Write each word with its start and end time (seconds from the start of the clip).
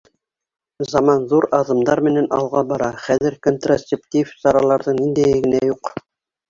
Заман 0.91 1.27
ҙур 1.33 1.47
аҙымдар 1.59 2.01
менән 2.07 2.31
алға 2.39 2.65
бара: 2.73 2.91
хәҙер 3.05 3.39
контрацептив 3.49 4.35
сараларҙың 4.43 5.01
ниндәйе 5.07 5.41
генә 5.47 5.67
юҡ! 5.75 5.97